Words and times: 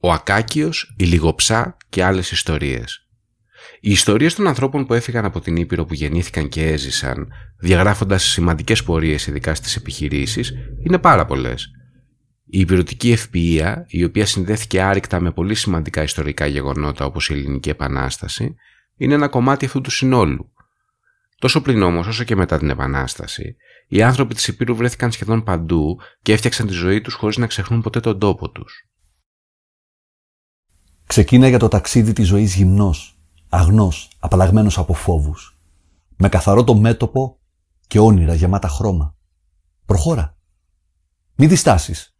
Ο 0.00 0.12
Ακάκιος, 0.12 0.94
η 0.96 1.04
Λιγοψά 1.04 1.76
και 1.88 2.04
άλλες 2.04 2.30
ιστορίες. 2.30 3.06
Οι 3.80 3.90
ιστορίες 3.90 4.34
των 4.34 4.46
ανθρώπων 4.46 4.86
που 4.86 4.94
έφυγαν 4.94 5.24
από 5.24 5.40
την 5.40 5.56
Ήπειρο 5.56 5.84
που 5.84 5.94
γεννήθηκαν 5.94 6.48
και 6.48 6.66
έζησαν, 6.66 7.28
διαγράφοντας 7.58 8.22
σημαντικές 8.24 8.82
πορείες 8.82 9.26
ειδικά 9.26 9.54
στις 9.54 9.76
επιχειρήσεις, 9.76 10.54
είναι 10.82 10.98
πάρα 10.98 11.24
πολλές. 11.24 11.70
Η 12.44 12.60
υπηρετική 12.60 13.10
ευποιία, 13.12 13.84
η 13.88 14.04
οποία 14.04 14.26
συνδέθηκε 14.26 14.82
άρρηκτα 14.82 15.20
με 15.20 15.32
πολύ 15.32 15.54
σημαντικά 15.54 16.02
ιστορικά 16.02 16.46
γεγονότα 16.46 17.04
όπως 17.04 17.28
η 17.28 17.32
Ελληνική 17.32 17.68
Επανάσταση, 17.70 18.54
είναι 18.96 19.14
ένα 19.14 19.28
κομμάτι 19.28 19.64
αυτού 19.64 19.80
του 19.80 19.90
συνόλου. 19.90 20.52
Τόσο 21.38 21.60
πριν 21.60 21.82
όμως 21.82 22.06
όσο 22.06 22.24
και 22.24 22.36
μετά 22.36 22.58
την 22.58 22.70
Επανάσταση, 22.70 23.56
οι 23.88 24.02
άνθρωποι 24.02 24.34
της 24.34 24.48
Υπήρου 24.48 24.76
βρέθηκαν 24.76 25.12
σχεδόν 25.12 25.42
παντού 25.42 26.00
και 26.22 26.32
έφτιαξαν 26.32 26.66
τη 26.66 26.72
ζωή 26.72 27.00
τους 27.00 27.14
χωρίς 27.14 27.36
να 27.36 27.46
ξεχνούν 27.46 27.80
ποτέ 27.80 28.00
τον 28.00 28.18
τόπο 28.18 28.50
τους. 28.50 28.89
Ξεκίνα 31.10 31.48
για 31.48 31.58
το 31.58 31.68
ταξίδι 31.68 32.12
της 32.12 32.26
ζωής 32.26 32.54
γυμνός, 32.54 33.18
αγνός, 33.48 34.10
απαλλαγμένος 34.18 34.78
από 34.78 34.94
φόβους. 34.94 35.58
Με 36.16 36.28
καθαρό 36.28 36.64
το 36.64 36.74
μέτωπο 36.74 37.38
και 37.86 37.98
όνειρα 37.98 38.34
γεμάτα 38.34 38.68
χρώμα. 38.68 39.16
Προχώρα. 39.86 40.36
Μη 41.34 41.46
διστάσεις. 41.46 42.16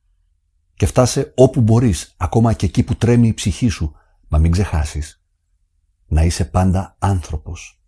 Και 0.75 0.87
φτάσε 0.87 1.33
όπου 1.37 1.61
μπορείς, 1.61 2.15
ακόμα 2.17 2.53
και 2.53 2.67
εκεί 2.67 2.83
που 2.83 2.95
τρέμει 2.95 3.29
η 3.29 3.35
ψυχή 3.35 3.69
σου. 3.69 3.95
Μα 4.29 4.39
μην 4.39 4.51
ξεχάσεις. 4.51 5.23
Να 6.07 6.23
είσαι 6.23 6.45
πάντα 6.45 6.97
άνθρωπος. 6.99 7.83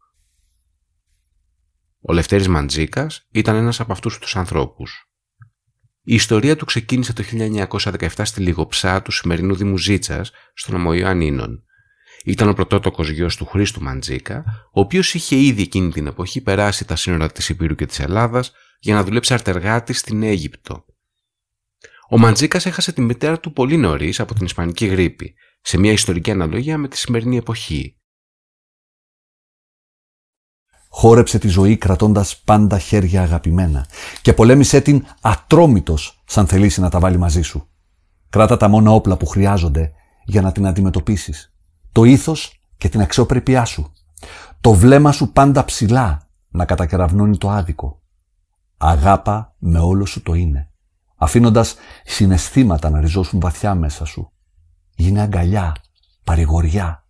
Ο 2.01 2.13
Λευτέρης 2.13 2.49
Μαντζίκας 2.49 3.27
ήταν 3.31 3.57
ένας 3.57 3.81
από 3.81 3.93
αυτούς 3.93 4.19
τους 4.19 4.37
ανθρώπους. 4.37 5.12
Η 6.05 6.15
ιστορία 6.15 6.57
του 6.57 6.65
ξεκίνησε 6.65 7.13
το 7.13 7.23
1917 7.93 8.09
στη 8.23 8.41
Λιγοψά 8.41 9.03
του 9.03 9.11
σημερινού 9.11 9.55
Δήμου 9.55 9.79
Ζήτσας, 9.79 10.31
στον 10.55 10.75
νομό 10.75 10.93
Ιωαννίνων. 10.93 11.65
Ήταν 12.25 12.49
ο 12.49 12.53
πρωτότοκος 12.53 13.09
γιος 13.09 13.37
του 13.37 13.45
Χρήστου 13.45 13.83
Μαντζίκα, 13.83 14.45
ο 14.73 14.81
οποίος 14.81 15.15
είχε 15.15 15.37
ήδη 15.37 15.63
εκείνη 15.63 15.93
την 15.93 16.07
εποχή 16.07 16.41
περάσει 16.41 16.85
τα 16.85 16.97
σύνορα 16.97 17.31
της 17.31 17.49
Υπήρου 17.49 17.75
και 17.75 17.87
της 17.87 18.01
Ελλάδας 18.01 18.53
για 18.81 18.95
να 18.95 19.05
δουλέψει 19.05 19.35
αρτεργάτη 19.35 19.93
στην 19.93 20.23
Αίγυπτο. 20.23 20.85
Ο 22.09 22.19
Μαντζίκας 22.19 22.67
έχασε 22.67 22.93
τη 22.93 23.01
μητέρα 23.01 23.41
του 23.41 23.53
πολύ 23.53 23.77
νωρίς 23.77 24.21
από 24.21 24.35
την 24.35 24.45
Ισπανική 24.45 24.87
γρήπη, 24.87 25.35
σε 25.61 25.79
μια 25.79 25.93
ιστορική 25.93 26.31
αναλογία 26.31 26.79
με 26.79 26.89
τη 26.89 26.99
σημερινή 26.99 27.37
εποχή. 27.37 27.97
Χόρεψε 30.95 31.39
τη 31.39 31.49
ζωή 31.49 31.77
κρατώντας 31.77 32.37
πάντα 32.37 32.79
χέρια 32.79 33.23
αγαπημένα 33.23 33.87
και 34.23 34.33
πολέμησέ 34.33 34.81
την 34.81 35.07
ατρόμητος 35.21 36.23
σαν 36.25 36.47
θελήσει 36.47 36.81
να 36.81 36.91
τα 36.91 36.99
βάλει 36.99 37.17
μαζί 37.17 37.43
σου. 37.43 37.69
Κράτα 38.31 38.57
τα 38.57 38.69
μόνα 38.69 38.91
όπλα 38.91 39.17
που 39.17 39.27
χρειάζονται 39.27 39.93
για 40.25 40.43
να 40.43 40.53
την 40.53 40.67
αντιμετωπίσεις. 40.67 41.55
Το 41.93 42.05
ήθος 42.05 42.61
και 42.77 42.89
την 42.89 43.01
αξιοπρέπειά 43.01 43.65
σου. 43.65 43.93
Το 44.61 44.73
βλέμμα 44.73 45.13
σου 45.13 45.33
πάντα 45.33 45.65
ψηλά 45.65 46.29
να 46.49 46.65
κατακεραυνώνει 46.65 47.37
το 47.37 47.51
άδικο. 47.51 48.01
Αγάπα 48.77 49.55
με 49.59 49.79
όλο 49.79 50.07
σου 50.07 50.23
το 50.23 50.35
είναι, 50.35 50.71
αφήνοντας 51.17 51.75
συναισθήματα 52.05 52.91
να 52.91 53.01
ριζώσουν 53.01 53.41
βαθιά 53.41 53.75
μέσα 53.75 54.05
σου. 54.05 54.33
Γίνε 54.95 55.21
αγκαλιά, 55.21 55.77
παρηγοριά, 56.25 57.02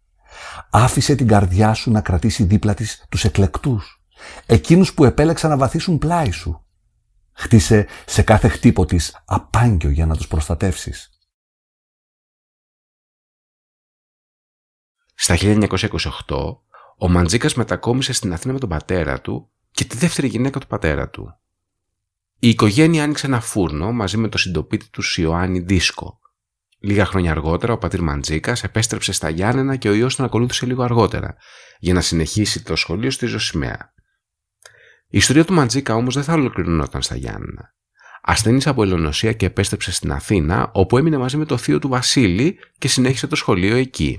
Άφησε 0.75 1.15
την 1.15 1.27
καρδιά 1.27 1.75
σου 1.75 1.91
να 1.91 2.01
κρατήσει 2.01 2.45
δίπλα 2.45 2.75
της 2.75 3.05
τους 3.09 3.25
εκλεκτούς, 3.25 4.01
εκείνους 4.47 4.95
που 4.95 5.05
επέλεξαν 5.05 5.51
να 5.51 5.56
βαθίσουν 5.56 5.98
πλάι 5.98 6.31
σου. 6.31 6.67
Χτίσε 7.33 7.87
σε 8.06 8.23
κάθε 8.23 8.48
χτύπο 8.48 8.84
της 8.84 9.23
απάνκιο 9.25 9.91
για 9.91 10.06
να 10.06 10.17
τους 10.17 10.29
προστατεύσεις. 10.29 11.11
Στα 15.14 15.37
1928, 15.37 15.67
ο 16.98 17.09
Μαντζίκας 17.09 17.55
μετακόμισε 17.55 18.12
στην 18.12 18.33
Αθήνα 18.33 18.53
με 18.53 18.59
τον 18.59 18.69
πατέρα 18.69 19.20
του 19.20 19.51
και 19.70 19.84
τη 19.84 19.97
δεύτερη 19.97 20.27
γυναίκα 20.27 20.61
του 20.61 20.67
πατέρα 20.67 21.11
του. 21.11 21.36
Η 22.39 22.48
οικογένεια 22.48 23.02
άνοιξε 23.02 23.27
ένα 23.27 23.41
φούρνο 23.41 23.92
μαζί 23.92 24.17
με 24.17 24.29
το 24.29 24.39
συντοπίτη 24.39 24.91
του 24.91 25.02
Ιωάννη 25.17 25.61
Δίσκο, 25.61 26.20
Λίγα 26.85 27.05
χρόνια 27.05 27.31
αργότερα, 27.31 27.73
ο 27.73 27.79
πατήρ 27.79 28.01
Μαντζίκας 28.01 28.65
επέστρεψε 28.65 29.13
στα 29.13 29.29
Γιάννενα 29.29 29.77
και 29.77 29.89
ο 29.89 29.95
ιός 29.95 30.17
τον 30.17 30.25
ακολούθησε 30.25 30.67
λίγο 30.67 30.83
αργότερα, 30.83 31.37
για 31.79 31.95
να 31.95 32.01
συνεχίσει 32.01 32.65
το 32.65 32.77
σχολείο 32.77 33.11
στη 33.11 33.27
Ζωσιμαία. 33.27 33.93
Η 35.09 35.17
ιστορία 35.17 35.45
του 35.45 35.53
Μαντζίκα 35.53 35.95
όμως 35.95 36.15
δεν 36.15 36.23
θα 36.23 36.33
ολοκληρωνόταν 36.33 37.03
στα 37.03 37.17
Γιάννενα. 37.17 37.75
Ασθένησε 38.23 38.69
από 38.69 38.83
ελονοσία 38.83 39.33
και 39.33 39.47
επέστρεψε 39.47 39.93
στην 39.93 40.13
Αθήνα, 40.13 40.70
όπου 40.75 40.98
έμεινε 40.98 41.17
μαζί 41.17 41.37
με 41.37 41.45
το 41.45 41.57
θείο 41.57 41.79
του 41.79 41.89
Βασίλη 41.89 42.59
και 42.79 42.89
συνέχισε 42.89 43.27
το 43.27 43.37
σχολείο 43.37 43.77
εκεί. 43.77 44.19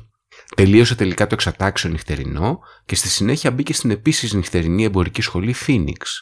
Τελείωσε 0.56 0.96
τελικά 0.96 1.28
το 1.28 1.34
εξατάξιο 1.34 1.90
νυχτερινό 1.90 2.60
και 2.86 2.96
στη 2.96 3.08
συνέχεια 3.08 3.52
μπήκε 3.52 3.74
στην 3.74 3.92
επίσης 3.92 4.34
νυχτερινή 4.34 4.84
εμπορική 4.84 5.22
σχολή 5.22 5.54
Φίνιξ. 5.54 6.22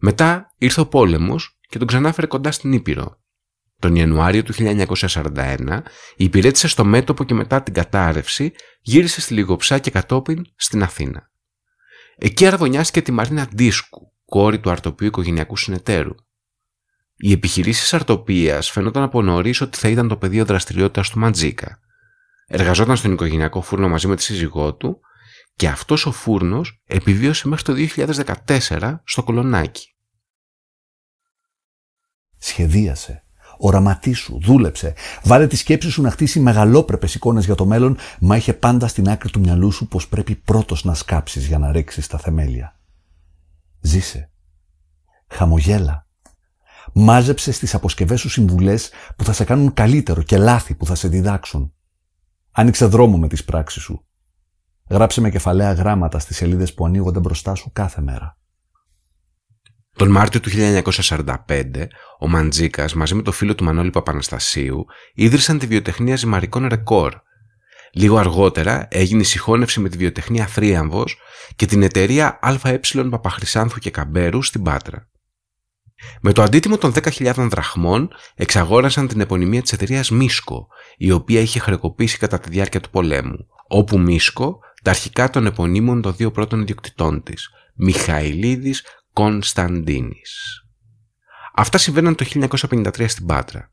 Μετά 0.00 0.54
ήρθε 0.58 0.80
ο 0.80 0.86
πόλεμος 0.86 1.58
και 1.68 1.78
τον 1.78 1.86
ξανάφερε 1.86 2.26
κοντά 2.26 2.52
στην 2.52 2.72
Ήπειρο. 2.72 3.18
Τον 3.80 3.96
Ιανουάριο 3.96 4.42
του 4.42 4.52
1941 4.56 5.80
υπηρέτησε 6.16 6.68
στο 6.68 6.84
μέτωπο 6.84 7.24
και 7.24 7.34
μετά 7.34 7.62
την 7.62 7.74
κατάρρευση 7.74 8.52
γύρισε 8.80 9.20
στη 9.20 9.34
Λιγοψά 9.34 9.78
και 9.78 9.90
κατόπιν 9.90 10.44
στην 10.56 10.82
Αθήνα. 10.82 11.30
Εκεί 12.16 12.46
αραβωνιάστηκε 12.46 13.02
τη 13.02 13.12
Μαρίνα 13.12 13.48
Ντίσκου, 13.54 14.12
κόρη 14.24 14.60
του 14.60 14.70
αρτοπίου 14.70 15.06
οικογενειακού 15.06 15.56
συνεταίρου. 15.56 16.14
Οι 17.16 17.32
επιχειρήσεις 17.32 17.94
αρτοπία 17.94 18.62
φαινόταν 18.62 19.02
από 19.02 19.22
νωρίς 19.22 19.60
ότι 19.60 19.78
θα 19.78 19.88
ήταν 19.88 20.08
το 20.08 20.16
πεδίο 20.16 20.44
δραστηριότητας 20.44 21.10
του 21.10 21.18
Μαντζίκα. 21.18 21.78
Εργαζόταν 22.46 22.96
στον 22.96 23.12
οικογενειακό 23.12 23.60
φούρνο 23.60 23.88
μαζί 23.88 24.06
με 24.06 24.16
τη 24.16 24.22
σύζυγό 24.22 24.74
του 24.74 25.00
και 25.54 25.68
αυτός 25.68 26.06
ο 26.06 26.12
φούρνος 26.12 26.82
επιβίωσε 26.86 27.48
μέχρι 27.48 27.64
το 27.64 27.74
2014 28.46 28.96
στο 29.04 29.22
Κολονάκι. 29.22 29.94
Σχεδίασε 32.38 33.24
Οραματίσου, 33.62 34.40
δούλεψε. 34.40 34.94
Βάλε 35.22 35.46
τη 35.46 35.56
σκέψη 35.56 35.90
σου 35.90 36.02
να 36.02 36.10
χτίσει 36.10 36.40
μεγαλόπρεπες 36.40 37.14
εικόνες 37.14 37.44
για 37.44 37.54
το 37.54 37.66
μέλλον, 37.66 37.96
μα 38.20 38.36
είχε 38.36 38.52
πάντα 38.52 38.86
στην 38.88 39.08
άκρη 39.08 39.30
του 39.30 39.40
μυαλού 39.40 39.70
σου 39.70 39.88
πως 39.88 40.08
πρέπει 40.08 40.34
πρώτος 40.34 40.84
να 40.84 40.94
σκάψεις 40.94 41.46
για 41.46 41.58
να 41.58 41.72
ρίξει 41.72 42.08
τα 42.08 42.18
θεμέλια. 42.18 42.78
Ζήσε. 43.80 44.30
Χαμογέλα. 45.28 46.06
Μάζεψε 46.92 47.52
στις 47.52 47.74
αποσκευές 47.74 48.20
σου 48.20 48.28
συμβουλές 48.28 48.90
που 49.16 49.24
θα 49.24 49.32
σε 49.32 49.44
κάνουν 49.44 49.74
καλύτερο 49.74 50.22
και 50.22 50.36
λάθη 50.36 50.74
που 50.74 50.86
θα 50.86 50.94
σε 50.94 51.08
διδάξουν. 51.08 51.72
Άνοιξε 52.50 52.86
δρόμο 52.86 53.18
με 53.18 53.28
τις 53.28 53.44
πράξεις 53.44 53.82
σου. 53.82 54.04
Γράψε 54.88 55.20
με 55.20 55.30
κεφαλαία 55.30 55.72
γράμματα 55.72 56.18
στις 56.18 56.36
σελίδες 56.36 56.74
που 56.74 56.84
ανοίγονται 56.84 57.18
μπροστά 57.18 57.54
σου 57.54 57.70
κάθε 57.72 58.00
μέρα. 58.00 58.38
Τον 59.96 60.10
Μάρτιο 60.10 60.40
του 60.40 60.50
1945, 60.50 61.86
ο 62.18 62.28
Μαντζίκας 62.28 62.94
μαζί 62.94 63.14
με 63.14 63.22
το 63.22 63.32
φίλο 63.32 63.54
του 63.54 63.64
Μανώλη 63.64 63.90
Παπαναστασίου 63.90 64.84
ίδρυσαν 65.14 65.58
τη 65.58 65.66
βιοτεχνία 65.66 66.16
ζυμαρικών 66.16 66.66
ρεκόρ. 66.66 67.14
Λίγο 67.92 68.16
αργότερα 68.18 68.88
έγινε 68.90 69.20
η 69.20 69.24
συγχώνευση 69.24 69.80
με 69.80 69.88
τη 69.88 69.96
βιοτεχνία 69.96 70.46
Θρίαμβος 70.46 71.18
και 71.56 71.66
την 71.66 71.82
εταιρεία 71.82 72.38
ΑΕ 72.42 72.80
Παπαχρυσάνθου 73.10 73.78
και 73.78 73.90
Καμπέρου 73.90 74.42
στην 74.42 74.62
Πάτρα. 74.62 75.08
Με 76.20 76.32
το 76.32 76.42
αντίτιμο 76.42 76.78
των 76.78 76.92
10.000 76.94 77.32
δραχμών 77.36 78.10
εξαγόρασαν 78.34 79.08
την 79.08 79.20
επωνυμία 79.20 79.62
της 79.62 79.72
εταιρείας 79.72 80.10
Μίσκο, 80.10 80.66
η 80.96 81.10
οποία 81.10 81.40
είχε 81.40 81.58
χρεοκοπήσει 81.58 82.18
κατά 82.18 82.38
τη 82.38 82.50
διάρκεια 82.50 82.80
του 82.80 82.90
πολέμου, 82.90 83.46
όπου 83.68 83.98
Μίσκο 83.98 84.58
τα 84.82 84.90
αρχικά 84.90 85.30
των 85.30 85.46
επωνύμων 85.46 86.02
των 86.02 86.14
δύο 86.16 86.30
πρώτων 86.30 86.60
ιδιοκτητών 86.60 87.22
της, 87.22 87.48
Μιχαηλίδης 87.74 88.84
Κωνσταντίνης. 89.12 90.64
Αυτά 91.54 91.78
συμβαίναν 91.78 92.14
το 92.14 92.24
1953 92.24 93.08
στην 93.08 93.26
Πάτρα. 93.26 93.70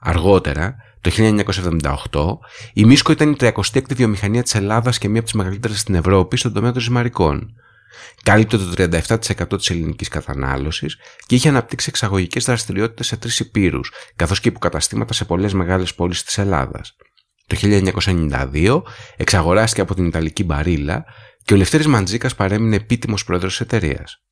Αργότερα, 0.00 0.76
το 1.00 1.10
1978, 1.10 2.38
η 2.72 2.84
Μίσκο 2.84 3.12
ήταν 3.12 3.30
η 3.30 3.36
36η 3.40 3.94
βιομηχανία 3.94 4.42
της 4.42 4.54
Ελλάδας 4.54 4.98
και 4.98 5.08
μία 5.08 5.18
από 5.18 5.28
τις 5.28 5.38
μεγαλύτερες 5.38 5.80
στην 5.80 5.94
Ευρώπη 5.94 6.36
στον 6.36 6.52
τομέα 6.52 6.72
των 6.72 6.82
ζυμαρικών. 6.82 7.54
Κάλυπτε 8.22 8.56
το 8.56 8.72
37% 8.76 9.56
της 9.56 9.70
ελληνικής 9.70 10.08
κατανάλωσης 10.08 10.96
και 11.26 11.34
είχε 11.34 11.48
αναπτύξει 11.48 11.86
εξαγωγικές 11.88 12.44
δραστηριότητες 12.44 13.06
σε 13.06 13.16
τρεις 13.16 13.40
υπήρους, 13.40 13.92
καθώς 14.16 14.40
και 14.40 14.48
υποκαταστήματα 14.48 15.12
σε 15.12 15.24
πολλές 15.24 15.52
μεγάλες 15.52 15.94
πόλεις 15.94 16.22
της 16.22 16.38
Ελλάδας. 16.38 16.96
Το 17.46 17.56
1992 17.56 18.82
εξαγοράστηκε 19.16 19.80
από 19.80 19.94
την 19.94 20.06
Ιταλική 20.06 20.44
Μπαρίλα 20.44 21.04
και 21.44 21.54
ο 21.54 21.56
Λευτέρης 21.56 21.86
Μαντζίκας 21.86 22.34
παρέμεινε 22.34 22.76
επίτιμος 22.76 23.24
πρόεδρος 23.24 23.50
της 23.50 23.60
εταιρείας 23.60 24.22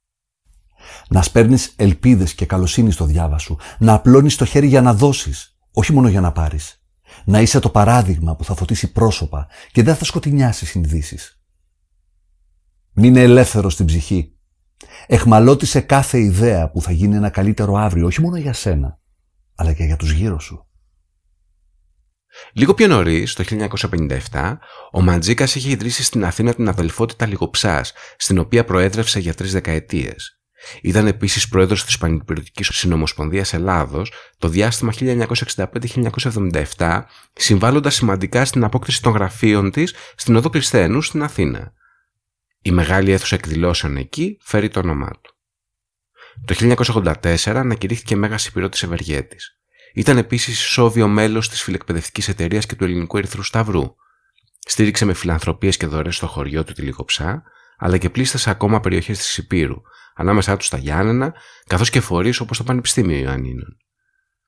να 1.09 1.23
σπέρνεις 1.23 1.73
ελπίδες 1.77 2.35
και 2.35 2.47
καλοσύνη 2.47 2.91
στο 2.91 3.05
διάβα 3.05 3.39
σου, 3.39 3.59
να 3.79 3.93
απλώνεις 3.93 4.37
το 4.37 4.45
χέρι 4.45 4.67
για 4.67 4.83
να 4.83 4.95
δώσεις, 4.95 5.57
όχι 5.73 5.93
μόνο 5.93 6.09
για 6.09 6.21
να 6.21 6.33
πάρεις. 6.33 6.81
Να 7.25 7.41
είσαι 7.41 7.59
το 7.59 7.71
παράδειγμα 7.71 8.37
που 8.37 8.45
θα 8.45 8.55
φωτίσει 8.55 8.93
πρόσωπα 8.93 9.49
και 9.73 9.83
δεν 9.83 9.97
θα 9.97 10.05
σκοτεινιάσεις 10.05 10.69
συνειδήσεις. 10.69 11.41
Μείνε 12.93 13.21
ελεύθερος 13.21 13.73
στην 13.73 13.87
ψυχή. 13.87 14.33
Εχμαλώτησε 15.07 15.81
κάθε 15.81 16.19
ιδέα 16.19 16.71
που 16.71 16.83
θα 16.83 16.93
γίνει 16.93 17.17
ένα 17.17 17.31
καλύτερο 17.31 17.75
αύριο, 17.75 18.07
όχι 18.07 18.21
μόνο 18.21 18.37
για 18.37 18.53
σένα, 18.53 18.99
αλλά 19.55 19.73
και 19.73 19.85
για 19.85 19.97
τους 19.97 20.11
γύρω 20.11 20.41
σου. 20.41 20.67
Λίγο 22.53 22.75
πιο 22.75 22.87
νωρίς, 22.87 23.35
το 23.35 23.45
1957, 23.45 24.59
ο 24.93 25.01
Μαντζίκας 25.03 25.55
είχε 25.55 25.71
ιδρύσει 25.71 26.03
στην 26.03 26.25
Αθήνα 26.25 26.55
την 26.55 26.69
αδελφότητα 26.69 27.27
Λιγοψάς, 27.27 27.93
στην 28.17 28.39
οποία 28.39 28.65
προέδρευσε 28.65 29.19
για 29.19 29.35
τρεις 29.35 29.53
δεκαετίες. 29.53 30.36
Ήταν 30.83 31.07
επίσης 31.07 31.49
πρόεδρος 31.49 31.85
της 31.85 31.99
Πανεπιστημιακής 31.99 32.69
Συνομοσπονδίας 32.73 33.53
Ελλάδος 33.53 34.13
το 34.39 34.49
διάστημα 34.49 34.93
1965-1977, 36.77 37.03
συμβάλλοντας 37.33 37.95
σημαντικά 37.95 38.45
στην 38.45 38.65
απόκτηση 38.65 39.03
των 39.03 39.13
γραφείων 39.13 39.71
της 39.71 39.95
στην 40.17 40.37
Οδό 40.37 40.49
Κριστένου 40.49 41.03
στην 41.03 41.23
Αθήνα. 41.23 41.73
Η 42.63 42.71
μεγάλη 42.71 43.13
αίθουσα 43.13 43.35
εκδηλώσεων 43.35 43.97
εκεί 43.97 44.39
φέρει 44.41 44.69
το 44.69 44.81
όνομά 44.81 45.11
του. 45.23 45.35
Το 46.45 46.55
1984 46.55 47.37
ανακηρύχθηκε 47.45 48.17
μέγας 48.17 48.47
υπηρέτης 48.47 48.83
Ευεργέτης. 48.83 49.61
Ήταν 49.95 50.19
επίσης 50.19 50.65
ισόβιο 50.65 51.09
μέλος 51.09 51.49
της 51.49 51.63
φιλεκπαιδευτικής 51.63 52.29
εταιρείας 52.29 52.67
και 52.67 52.75
του 52.75 52.85
Ελληνικού 52.85 53.17
Ερυθρού 53.17 53.43
Σταυρού. 53.43 53.95
Στήριξε 54.59 55.05
με 55.05 55.15
φιλανθρωπίες 55.15 55.77
και 55.77 55.87
δωρέ 55.87 56.11
στο 56.11 56.27
χωριό 56.27 56.65
του 56.65 56.73
τη 56.73 56.83
Λιγοψά, 56.83 57.43
αλλά 57.79 57.99
και 57.99 58.11
πλήστασε 58.11 58.51
ακόμα 58.51 58.81
περιοχές 58.81 59.19
της 59.19 59.37
Υπήρου, 59.39 59.77
ανάμεσά 60.15 60.57
τους 60.57 60.67
στα 60.67 60.77
Γιάννενα, 60.77 61.35
καθώς 61.67 61.91
και 61.91 62.01
φορείς 62.01 62.41
όπως 62.41 62.59
το 62.59 62.65
Πανεπιστήμιο 62.65 63.19
Ιωαννίνων. 63.19 63.77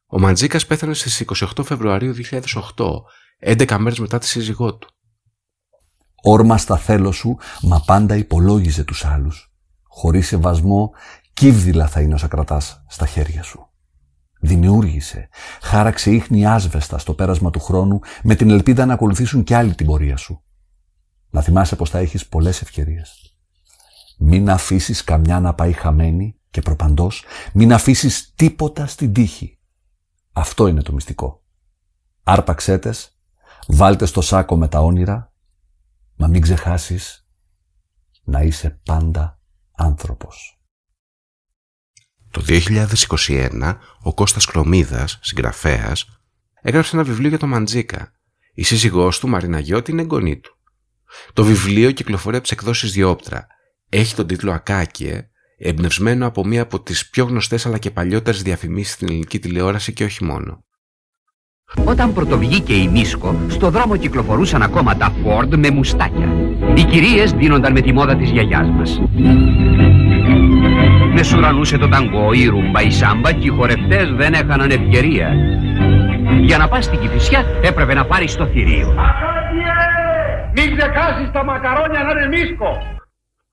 Ο 0.07 0.21
Μαντζίκας 0.21 0.67
πέθανε 0.67 0.95
στις 0.95 1.21
28 1.21 1.65
Φεβρουαρίου 1.65 2.15
2008, 2.15 3.05
11 3.39 3.79
μέρες 3.79 3.99
μετά 3.99 4.19
τη 4.19 4.27
σύζυγό 4.27 4.77
του. 4.77 4.89
Όρμα 6.23 6.59
στα 6.59 6.77
θέλω 6.77 7.13
σου, 7.13 7.39
μα 7.63 7.83
πάντα 7.87 8.17
υπολόγιζε 8.17 8.85
τους 8.85 9.05
άλλους. 9.05 9.53
Χωρίς 9.89 10.27
σεβασμό, 10.27 10.91
κύβδηλα 11.33 11.89
θα 11.89 12.01
είναι 12.01 12.15
όσα 12.15 12.29
κρατάς 12.29 12.85
στα 12.89 13.07
χέρια 13.07 13.43
σου. 13.43 13.69
Δημιούργησε, 14.41 15.29
χάραξε 15.61 16.11
ίχνη 16.11 16.47
άσβεστα 16.47 16.99
στο 16.99 17.15
πέρασμα 17.15 17.51
του 17.51 17.61
χρόνου 17.61 18.01
με 18.23 18.35
την 18.35 18.51
ελπίδα 18.51 18.87
να 18.87 18.95
ακολουθήσουν 18.95 19.45
κι 19.45 19.55
άλλοι 19.55 19.75
την 19.75 19.87
πορεία 19.87 20.17
σου. 20.17 20.43
Να 21.31 21.43
θυμάσαι 21.43 21.77
πως 21.77 21.91
θα 21.91 21.99
έχεις 21.99 22.27
πολλές 22.27 22.61
ευκαιρίες. 22.61 23.33
Μην 24.19 24.51
αφήσεις 24.51 25.05
καμιά 25.05 25.41
να 25.41 25.55
πάει 25.55 25.73
χαμένη 25.73 26.37
και 26.51 26.61
προπαντός 26.61 27.25
μην 27.53 27.73
αφήσεις 27.73 28.33
τίποτα 28.35 28.87
στην 28.87 29.13
τύχη. 29.13 29.59
Αυτό 30.33 30.67
είναι 30.67 30.83
το 30.83 30.93
μυστικό. 30.93 31.43
Άρπαξέ 32.23 32.81
βάλτε 33.67 34.07
στο 34.07 34.21
σάκο 34.21 34.57
με 34.57 34.69
τα 34.69 34.81
όνειρα, 34.81 35.33
μα 36.17 36.27
μην 36.27 36.41
ξεχάσεις 36.41 37.29
να 38.25 38.43
είσαι 38.43 38.81
πάντα 38.85 39.41
άνθρωπος. 39.77 40.63
Το 42.31 42.45
2021 42.47 43.75
ο 44.03 44.15
Κώστας 44.15 44.45
Κρομίδας, 44.45 45.19
συγγραφέας, 45.23 46.21
έγραψε 46.61 46.97
ένα 46.97 47.05
βιβλίο 47.05 47.29
για 47.29 47.39
το 47.39 47.47
Μαντζίκα. 47.47 48.13
Η 48.55 48.63
σύζυγός 48.63 49.19
του, 49.19 49.29
Μαρίνα 49.29 49.59
Γιώτη, 49.59 49.91
είναι 49.91 50.03
εγγονή 50.03 50.39
του. 50.39 50.58
Το 51.33 51.45
βιβλίο 51.45 51.91
κυκλοφορεί 51.91 52.37
από 52.37 52.45
τις 52.45 52.53
εκδόσεις 52.53 52.93
Διόπτρα. 52.93 53.47
Έχει 53.89 54.15
τον 54.15 54.27
τίτλο 54.27 54.53
«Ακάκιε», 54.53 55.29
εμπνευσμένο 55.59 56.27
από 56.27 56.45
μία 56.45 56.63
από 56.63 56.81
τις 56.81 57.09
πιο 57.09 57.25
γνωστές 57.25 57.67
αλλά 57.67 57.79
και 57.79 57.91
παλιότερες 57.91 58.43
διαφημίσεις 58.43 58.93
στην 58.93 59.09
ελληνική 59.09 59.39
τηλεόραση 59.39 59.93
και 59.93 60.05
όχι 60.05 60.25
μόνο. 60.25 60.65
Όταν 61.85 62.13
πρωτοβγήκε 62.15 62.75
η 62.75 62.89
Μίσκο, 62.89 63.41
στο 63.49 63.71
δρόμο 63.71 63.97
κυκλοφορούσαν 63.97 64.63
ακόμα 64.63 64.97
τα 64.97 65.15
Ford 65.25 65.57
με 65.57 65.71
μουστάκια. 65.71 66.29
Οι 66.75 66.85
κυρίες 66.85 67.33
δίνονταν 67.33 67.73
με 67.73 67.81
τη 67.81 67.93
μόδα 67.93 68.17
της 68.17 68.31
γιαγιάς 68.31 68.69
μας 68.69 69.01
μεσουρανούσε 71.19 71.79
το 71.79 71.89
ταγκό, 71.89 72.33
η 72.33 72.47
ρούμπα, 72.47 72.83
η 72.83 72.91
σάμπα 72.91 73.33
και 73.33 73.47
οι 73.47 73.51
χορευτές 73.51 74.11
δεν 74.17 74.33
έχαναν 74.33 74.71
ευκαιρία. 74.71 75.29
Για 76.41 76.59
να 76.59 76.69
πας 76.69 76.85
στην 76.85 76.99
Κηφισιά 76.99 77.45
έπρεπε 77.63 77.95
να 77.95 78.05
πάρεις 78.05 78.35
το 78.37 78.47
θηρίο. 78.47 78.95
Μην 80.59 80.77
ξεχάσεις 80.77 81.31
τα 81.33 81.45
μακαρόνια 81.45 82.03
να 82.03 82.11
είναι 82.11 82.27
μίσκο! 82.27 82.67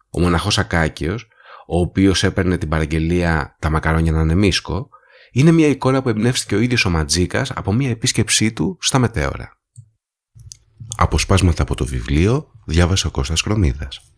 Ο 0.09 0.19
μοναχός 0.19 0.57
Ακάκιος, 0.57 1.27
ο 1.67 1.79
οποίος 1.79 2.23
έπαιρνε 2.23 2.57
την 2.57 2.69
παραγγελία 2.69 3.55
«Τα 3.59 3.69
μακαρόνια 3.69 4.11
να 4.11 4.21
είναι 4.21 4.35
μίσκο», 4.35 4.89
είναι 5.31 5.51
μια 5.51 5.67
εικόνα 5.67 6.01
που 6.01 6.09
εμπνεύστηκε 6.09 6.55
ο 6.55 6.59
ίδιος 6.59 6.85
ο 6.85 6.89
Ματζίκας 6.89 7.51
από 7.51 7.73
μια 7.73 7.89
επίσκεψή 7.89 8.53
του 8.53 8.77
στα 8.81 8.99
μετέωρα. 8.99 9.57
Αποσπάσματα 10.97 11.61
από 11.61 11.75
το 11.75 11.85
βιβλίο 11.85 12.51
διάβασε 12.65 13.07
ο 13.07 13.11
Κώστας 13.11 13.41
Κρομίδας. 13.41 14.14